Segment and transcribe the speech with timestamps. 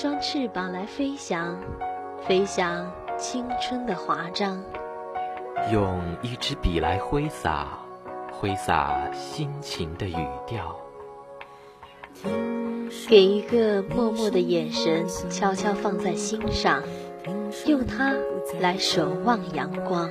[0.00, 1.58] 双翅膀来飞翔，
[2.26, 4.56] 飞翔青春的华章；
[5.70, 7.78] 用一支笔来挥洒，
[8.32, 10.74] 挥洒心情的语调。
[13.10, 16.82] 给一个默默的眼神，悄悄放在心上，
[17.66, 18.14] 用它
[18.58, 20.10] 来守望阳光。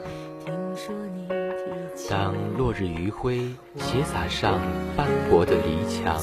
[2.08, 3.40] 当落日余晖
[3.76, 4.60] 斜洒上
[4.96, 6.22] 斑驳的篱墙，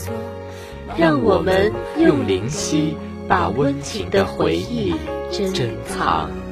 [0.97, 2.97] 让我们用灵犀
[3.28, 4.94] 把温情的回忆
[5.30, 6.45] 珍藏。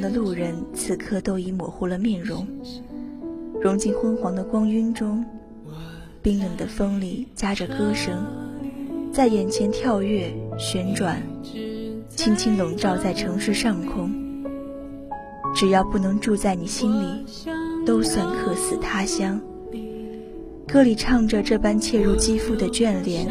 [0.00, 2.46] 的路人此刻都已模糊了面容，
[3.60, 5.24] 融进昏黄的光晕中。
[6.22, 8.24] 冰冷的风里夹着歌声，
[9.12, 11.22] 在眼前跳跃旋转，
[12.08, 14.10] 轻轻笼罩在城市上空。
[15.54, 17.24] 只要不能住在你心里，
[17.86, 19.40] 都算客死他乡。
[20.66, 23.28] 歌里唱着这般切入肌肤的眷恋，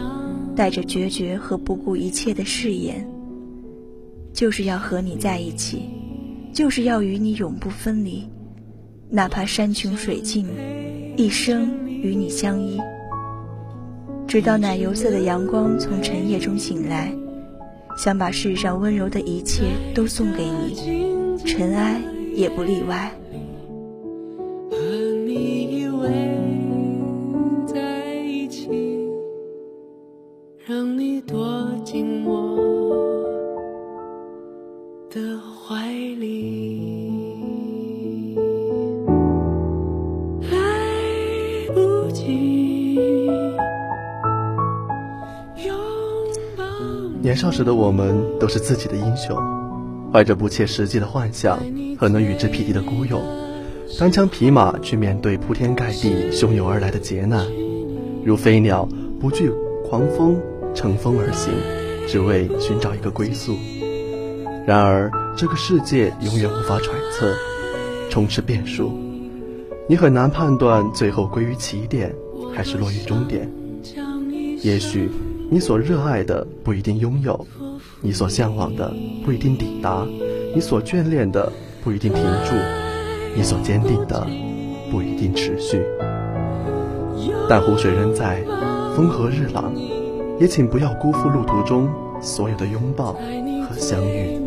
[0.55, 3.05] 带着决绝和不顾一切的誓言。
[4.31, 5.83] 就是要和你在一起，
[6.55, 8.25] 就是要与你永不分离，
[9.09, 10.47] 哪怕山穷水尽，
[11.17, 12.79] 一生与你相依。
[14.25, 17.13] 直到奶油色的阳光从晨夜中醒来，
[17.97, 21.99] 想把世上温柔的一切都送给你，尘埃
[22.33, 23.11] 也不例外。
[47.45, 49.37] 少时的我们都是自己的英雄，
[50.11, 51.59] 怀着不切实际的幻想
[51.95, 53.21] 和能与之匹敌的孤勇，
[53.99, 57.45] 单枪匹马去面对铺天盖地汹涌而来的劫难，
[58.23, 58.89] 如飞鸟
[59.19, 59.51] 不惧
[59.87, 60.35] 狂风，
[60.73, 61.53] 乘风而行，
[62.07, 63.55] 只为寻找一个归宿。
[64.65, 67.31] 然而，这个世界永远无法揣测，
[68.09, 68.91] 充斥变数，
[69.87, 72.11] 你很难判断最后归于起点
[72.55, 73.47] 还是落于终点。
[74.63, 75.11] 也许，
[75.49, 77.45] 你所热爱的不一定拥有，
[78.01, 78.91] 你所向往的
[79.23, 80.05] 不一定抵达，
[80.53, 81.51] 你所眷恋的
[81.83, 82.55] 不一定停住，
[83.35, 84.25] 你所坚定的
[84.89, 85.83] 不一定持续。
[87.47, 88.41] 但湖水仍在，
[88.95, 89.71] 风和日朗，
[90.39, 91.87] 也请不要辜负路途中
[92.19, 94.44] 所有的拥抱和相遇。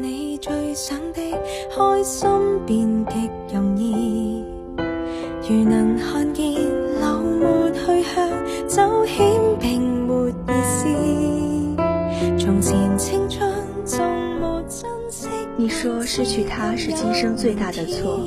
[0.00, 1.20] 你最想的
[1.74, 2.28] 开心，
[2.66, 4.42] 便极容易；
[5.48, 8.28] 如能看见流没去向，
[8.66, 9.24] 走险
[9.60, 10.86] 并没意思。
[12.38, 13.52] 从前青春
[13.84, 14.04] 纵
[14.40, 15.28] 没珍惜。
[15.56, 18.20] 你说失去他是今生最大的错，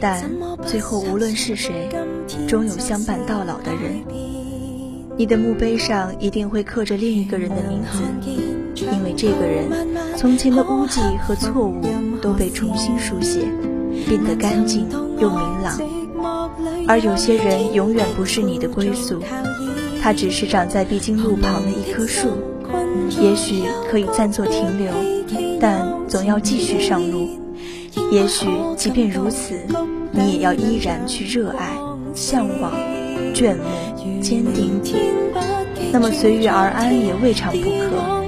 [0.00, 0.30] 但
[0.66, 1.88] 最后无论是谁，
[2.48, 4.02] 终有相伴到老的人。
[5.16, 7.98] 你的墓碑上一定会刻着另一个人的名字。
[8.92, 9.68] 因为这个人
[10.16, 11.80] 从前的污迹和错误
[12.20, 13.40] 都被重新书写，
[14.06, 14.88] 变得干净
[15.18, 15.78] 又明朗。
[16.86, 19.22] 而有些人永远不是你的归宿，
[20.02, 22.28] 他只是长在必经路旁的一棵树，
[23.20, 24.92] 也许可以暂作停留，
[25.60, 27.28] 但总要继续上路。
[28.10, 28.46] 也许
[28.76, 29.54] 即便如此，
[30.12, 31.76] 你也要依然去热爱、
[32.14, 32.72] 向往、
[33.34, 34.80] 眷慕、坚定。
[35.92, 38.27] 那么随遇而安也未尝不可，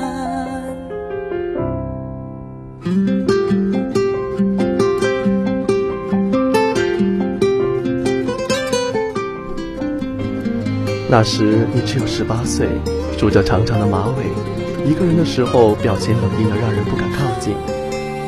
[11.11, 12.69] 那时你只有十八岁，
[13.17, 17.53] 梳着长长的马尾，一个人的时候表情冷硬的让人不敢靠近，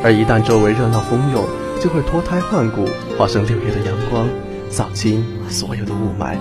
[0.04, 1.46] 而一旦周围热闹蜂拥，
[1.80, 2.86] 就会脱胎换骨，
[3.18, 4.28] 化成六月的阳光，
[4.70, 6.36] 扫清所有的雾霾。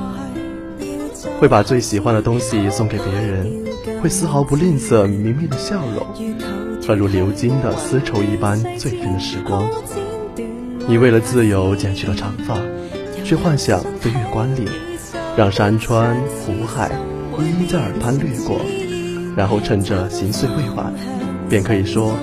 [1.38, 3.48] 会把最喜欢的东西送给别人，
[4.02, 6.04] 会丝毫不吝啬明媚的笑容，
[6.84, 9.64] 和如流金的丝绸一般醉人的时光。
[10.88, 12.58] 你为了自由剪去了长发，
[13.22, 14.66] 却幻想飞越关岭。
[15.34, 16.90] 让山川湖海
[17.38, 18.60] 一一在耳畔掠过，
[19.34, 20.92] 然后趁着行岁未晚，
[21.48, 22.14] 便可以说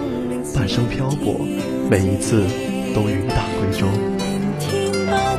[0.56, 1.40] 半生漂泊，
[1.90, 2.44] 每一次
[2.94, 3.88] 都云淡归舟。
[5.10, 5.36] 那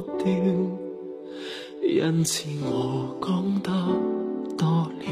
[0.00, 0.26] 掉？
[1.82, 3.70] 因此我讲得
[4.56, 5.04] 多了。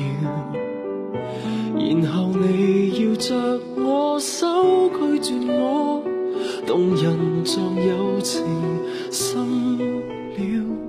[1.74, 6.02] 然后你要着我手拒绝我，
[6.66, 8.42] 动人像友情
[9.10, 9.84] 深了，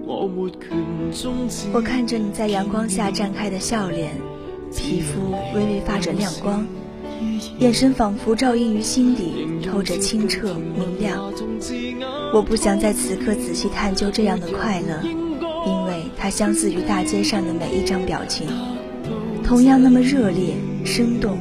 [0.05, 0.69] 我没权
[1.11, 1.67] 终止。
[1.73, 4.15] 我看着你在阳光下绽开的笑脸，
[4.75, 6.65] 皮肤微微发着亮光。
[7.59, 11.31] 眼神仿佛照映于心底，透着清澈明亮。
[12.33, 14.99] 我不想在此刻仔细探究这样的快乐，
[15.67, 18.47] 因为它相似于大街上的每一张表情，
[19.43, 21.37] 同样那么热烈生动，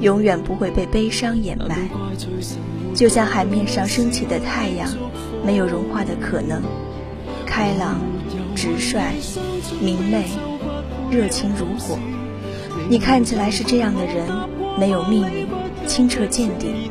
[0.00, 1.76] 永远不会被悲伤掩埋。
[2.94, 4.88] 就像海面上升起的太阳，
[5.44, 6.62] 没有融化的可能。
[7.44, 8.00] 开朗、
[8.56, 9.12] 直率、
[9.78, 10.24] 明媚、
[11.10, 11.98] 热情如火。
[12.88, 14.26] 你看起来是这样的人。
[14.76, 15.46] 没有秘密，
[15.86, 16.90] 清澈见底，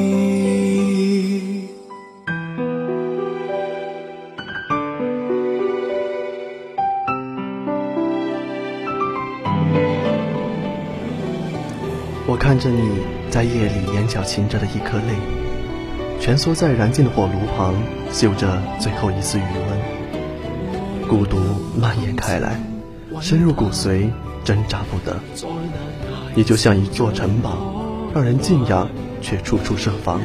[12.51, 15.15] 看着你在夜里眼角噙着的一颗泪，
[16.19, 17.73] 蜷缩在燃尽的火炉旁，
[18.11, 21.37] 嗅着最后一丝余温，孤独
[21.79, 22.61] 蔓延开来。
[23.21, 24.09] 深入骨髓，
[24.43, 25.17] 挣扎不得。
[26.35, 27.55] 你就像一座城堡，
[28.13, 28.89] 让人敬仰，
[29.21, 30.19] 却处处设防。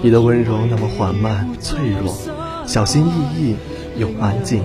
[0.00, 2.16] 你的温柔那么缓慢、脆弱，
[2.64, 3.56] 小心翼翼
[3.98, 4.62] 又安静。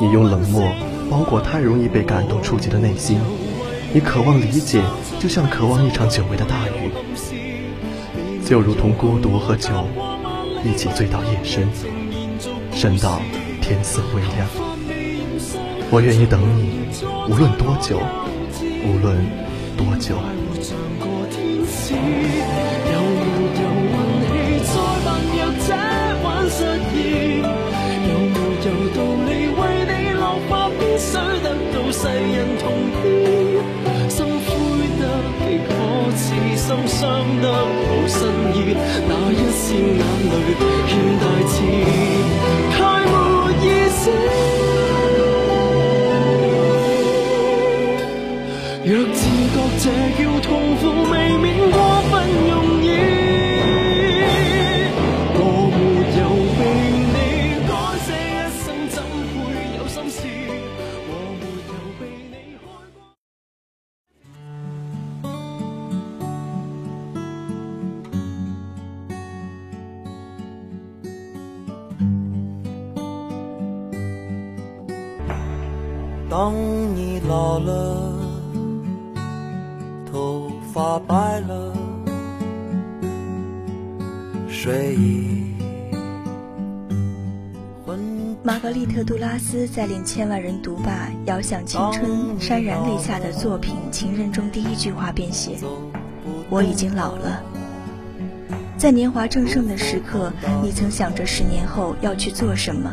[0.00, 0.72] 你用冷漠
[1.10, 3.18] 包裹太容易被感动触及的内心。
[3.94, 4.82] 你渴望理解，
[5.20, 6.90] 就像渴望一场久违的大雨。
[8.42, 9.86] 就如同孤独和酒，
[10.64, 11.68] 一起醉到夜深，
[12.72, 13.20] 深到
[13.60, 14.48] 天色微亮。
[15.90, 16.70] 我愿意等你，
[17.30, 18.00] 无论多久，
[18.86, 19.14] 无论
[19.76, 20.16] 多久。
[37.02, 38.20] 伤得无新
[38.54, 38.76] 意，
[39.08, 39.50] 那一
[80.82, 81.72] 发白了，
[84.48, 85.54] 睡意。
[88.42, 95.56] 玛格丽特·杜拉斯在令千万人读罢遥想青春、潸然泪下的作品《情人》中第一句话便写
[96.50, 97.40] ：“我已经老了。”
[98.76, 100.32] 在年华正盛的时刻，
[100.64, 102.92] 你曾想着十年后要去做什么？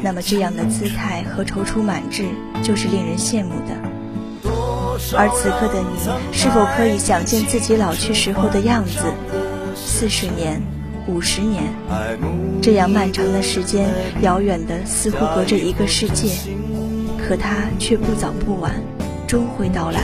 [0.00, 2.26] 那么这样的姿态和踌躇满志，
[2.62, 3.79] 就是令人羡慕的。
[5.16, 5.98] 而此刻的你，
[6.32, 9.02] 是否可以想见自己老去时候的样子？
[9.74, 10.60] 四十年，
[11.06, 11.64] 五十年，
[12.62, 13.88] 这样漫长的时间，
[14.22, 16.28] 遥远的似乎隔着一个世界，
[17.18, 18.72] 可它却不早不晚，
[19.26, 20.00] 终会到来。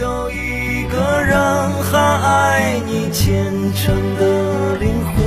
[0.00, 1.38] 有一个人
[1.82, 5.24] 还爱你虔诚的灵魂，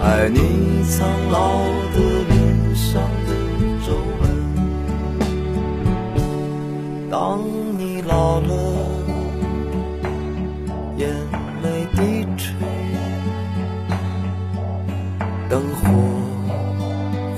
[0.00, 1.58] 爱你苍老
[1.94, 2.26] 的。
[2.36, 2.55] 上
[7.18, 7.40] 当
[7.78, 8.52] 你老了，
[10.98, 11.08] 眼
[11.62, 12.54] 泪低垂，
[15.48, 15.88] 灯火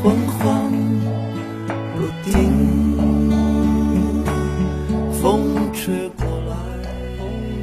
[0.02, 0.73] 昏黄
[1.94, 2.35] 不定，
[5.12, 6.56] 风吹过来。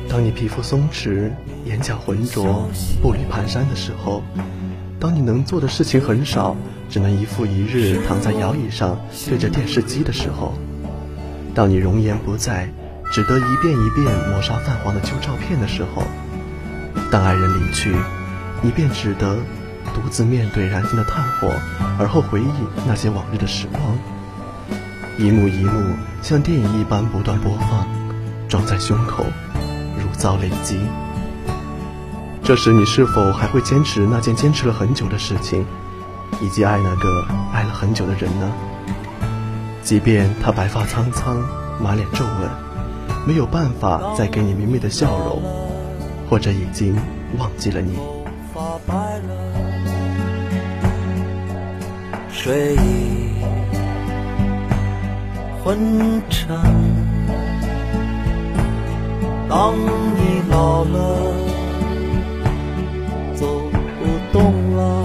[0.08, 1.30] 当你皮肤松弛，
[1.66, 2.70] 眼角浑浊，
[3.02, 4.24] 步履蹒跚的时候，
[5.02, 6.56] 当你能做的事情很少。
[6.88, 10.54] 只能一复一日躺在摇椅上对着电视机的时候，
[11.56, 12.70] 当你容颜不在，
[13.14, 16.04] 只得一遍一遍抹杀泛黄的旧照片的时候，
[17.10, 17.96] 当爱人离去，
[18.62, 19.38] 你便只得
[19.94, 21.50] 独自面对燃尽的炭火，
[21.98, 22.46] 而后回忆
[22.86, 23.82] 那些往日的时光，
[25.18, 27.88] 一幕一幕像电影一般不断播放，
[28.50, 29.26] 装在胸口，
[29.98, 30.82] 如遭雷击。
[32.44, 35.66] 这时你是否还会坚持那件坚持了很久的事情？
[36.42, 38.52] 以及爱那个爱了很久的人呢？
[39.86, 41.38] 即便他白发苍苍，
[41.80, 42.50] 满脸皱纹，
[43.28, 45.44] 没有办法再给你明媚的笑容，
[46.28, 46.98] 或者已经
[47.38, 47.96] 忘记了你。
[52.32, 53.30] 睡意
[55.64, 56.58] 昏沉，
[59.48, 61.32] 当你老了，
[63.36, 63.46] 走
[64.00, 65.05] 不动了。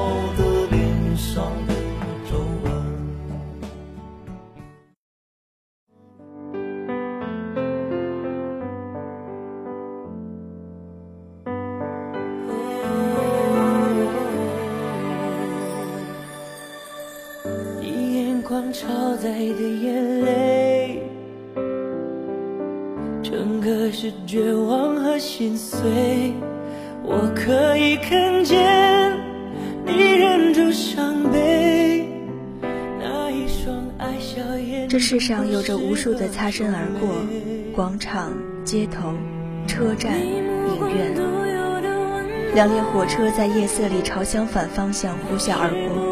[18.51, 18.61] 的。
[18.73, 21.03] 超载的眼泪，
[23.21, 26.33] 整个是绝望和心碎。
[27.03, 29.19] 我可以看见
[29.85, 32.07] 你忍住伤悲，
[32.99, 34.87] 那一双爱笑眼。
[34.87, 37.09] 这世上有着无数的擦身而过，
[37.75, 39.13] 广场、街头、
[39.67, 41.13] 车站、影院，
[42.55, 46.10] 两列火车在夜色里朝相反方向呼啸而过。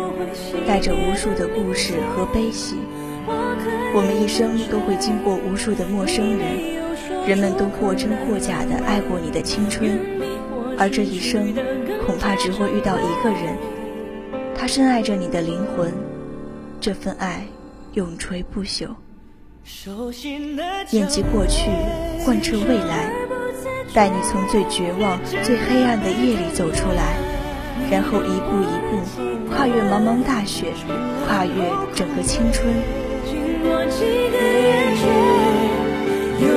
[0.67, 2.75] 带着无数的故事和悲喜，
[3.93, 9.99] 我们一生都会经过无数的陌生人，人们都或真或假的爱过你的青春，
[10.77, 11.53] 而这一生
[12.05, 13.57] 恐怕只会遇到一个人，
[14.55, 15.93] 他深爱着你的灵魂，
[16.79, 17.45] 这份爱
[17.93, 18.87] 永垂不朽。
[20.89, 21.69] 念及过去，
[22.25, 23.11] 贯彻未来，
[23.93, 27.15] 带你从最绝望、最黑暗的夜里走出来，
[27.91, 29.01] 然后一步一步
[29.51, 30.67] 跨越茫茫大雪，
[31.27, 31.53] 跨越
[31.95, 32.71] 整个青春。
[36.39, 36.47] 每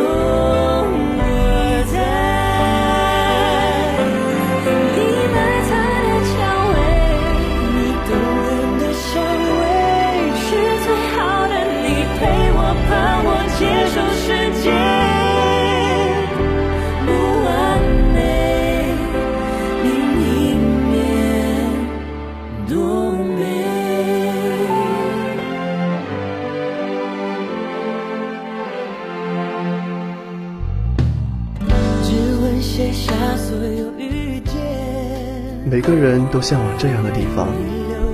[36.32, 37.46] 都向往这样的地方：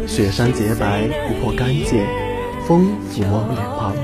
[0.06, 2.04] 雪山洁白，湖泊干净，
[2.66, 3.94] 风抚摸脸庞，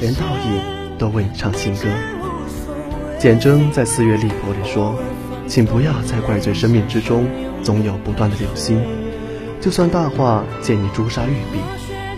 [0.00, 1.88] 连倒影都为你唱情歌。
[3.18, 4.94] 简征在《四月丽婆》里说
[5.48, 7.26] ：“请不要再怪罪生命之中
[7.64, 8.80] 总有不断的流星，
[9.60, 11.58] 就算大化见你朱砂玉璧，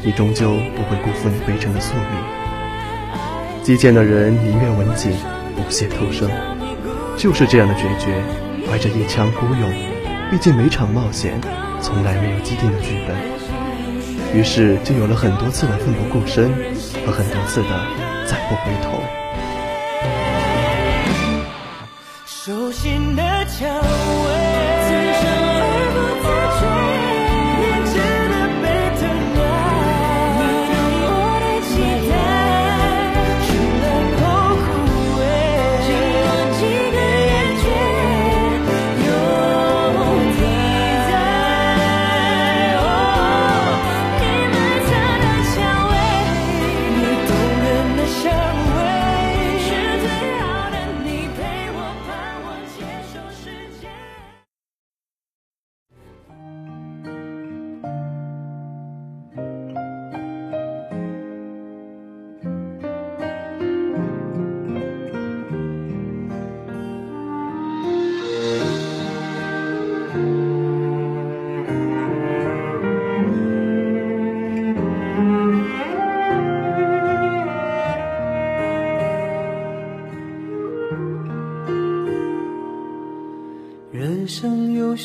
[0.04, 2.04] 你终究不会辜负你悲沉的宿命。
[3.62, 5.10] 击剑的人宁愿文景，
[5.56, 6.28] 不屑偷生，
[7.16, 8.22] 就是这样的决绝，
[8.70, 9.72] 怀着一腔孤勇。”
[10.28, 11.40] 毕竟每场冒险
[11.80, 13.16] 从来没有既定的剧本，
[14.34, 16.52] 于是就有了很多次的奋不顾身
[17.06, 17.68] 和很多次的
[18.26, 19.00] 再不回头。
[22.26, 23.68] 手心的蔷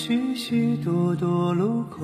[0.03, 2.03] 许许多多路口，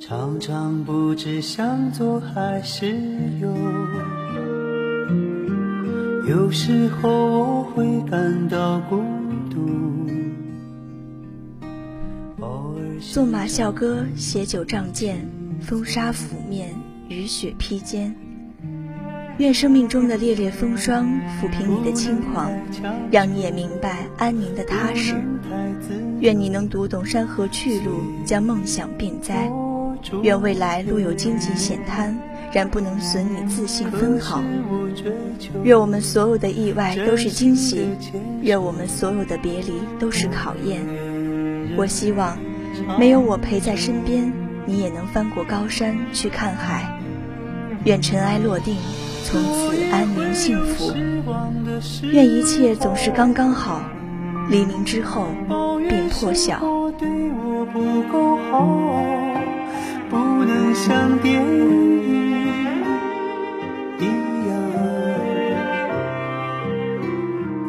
[0.00, 2.96] 常常不知向左还是
[3.38, 3.54] 右。
[6.26, 9.04] 有时候我会感到孤
[9.50, 9.68] 独。
[13.12, 15.28] 纵马啸歌，携酒仗剑，
[15.60, 16.74] 风沙拂面，
[17.10, 18.16] 雨雪披肩。
[19.38, 21.08] 愿生命中的烈烈风霜
[21.40, 22.52] 抚平你的轻狂，
[23.10, 25.16] 让你也明白安宁的踏实。
[26.20, 29.50] 愿你能读懂山河去路，将梦想变灾。
[30.22, 32.16] 愿未来路有荆棘险滩，
[32.52, 34.40] 然不能损你自信分毫。
[35.64, 37.88] 愿我们所有的意外都是惊喜，
[38.40, 40.80] 愿我们所有的别离都是考验。
[41.76, 42.38] 我希望，
[43.00, 44.32] 没有我陪在身边，
[44.64, 47.00] 你也能翻过高山去看海。
[47.84, 48.76] 愿尘埃落定。
[49.24, 50.92] 从此安宁幸福，
[52.12, 53.80] 愿一切总是刚刚好。
[54.50, 55.28] 黎明之后
[55.88, 56.60] 便破晓。
[60.10, 62.84] 不能像电影
[63.98, 64.54] 一样，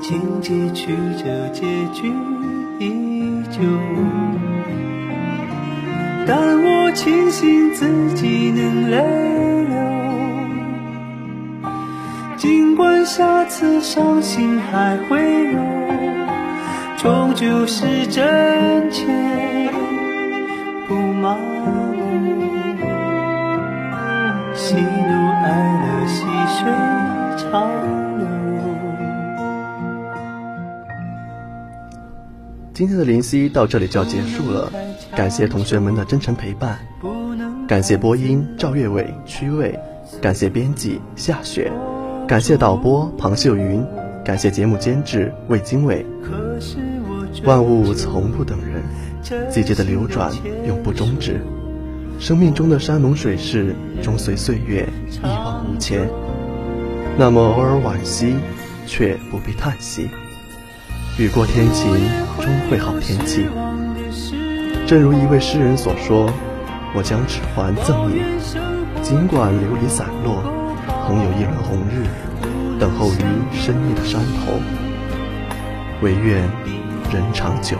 [0.01, 1.61] 情节曲折，结
[1.93, 2.11] 局
[2.79, 3.61] 依旧。
[6.27, 8.97] 但我庆幸自己能泪
[9.69, 9.94] 流。
[12.75, 15.17] 尽管下次伤心还会
[15.53, 15.59] 有，
[16.97, 19.05] 终究是真切
[20.85, 21.95] 不麻木，
[24.53, 26.69] 喜怒哀乐细水
[27.37, 27.71] 长
[28.17, 28.27] 流。
[32.73, 34.69] 今天的灵犀到这里就要结束了，
[35.15, 36.77] 感谢同学们的真诚陪伴，
[37.69, 39.79] 感谢播音赵月伟、曲伟，
[40.21, 41.71] 感谢编辑夏雪。
[42.27, 43.85] 感谢导播庞秀云
[44.23, 46.03] 感谢节目监制魏经纬。
[47.43, 48.83] 万物从不等人
[49.51, 50.31] 季节的流转
[50.67, 51.39] 永不终止。
[52.17, 56.09] 生命中的山盟水誓终随岁月一往无前。
[57.15, 58.33] 那么偶尔惋惜
[58.87, 60.09] 却不必叹息。
[61.19, 61.91] 雨过天晴
[62.41, 63.45] 终会好天气。
[64.87, 66.27] 正如一位诗人所说
[66.95, 68.21] 我将指环赠你
[69.03, 70.64] 尽管流离散落
[71.05, 72.07] 同有一轮红日
[72.79, 74.59] 等候于深夜的山头
[76.01, 76.41] 唯愿
[77.13, 77.77] 人长久。